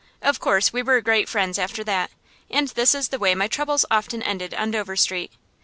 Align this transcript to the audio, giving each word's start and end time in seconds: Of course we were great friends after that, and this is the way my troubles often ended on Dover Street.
Of 0.19 0.39
course 0.39 0.73
we 0.73 0.81
were 0.81 0.99
great 1.01 1.29
friends 1.29 1.59
after 1.59 1.83
that, 1.83 2.09
and 2.49 2.69
this 2.69 2.95
is 2.95 3.09
the 3.09 3.19
way 3.19 3.35
my 3.35 3.47
troubles 3.47 3.85
often 3.91 4.23
ended 4.23 4.51
on 4.55 4.71
Dover 4.71 4.95
Street. 4.95 5.31